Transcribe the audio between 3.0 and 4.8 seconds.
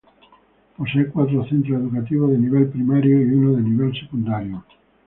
y uno de nivel secundario.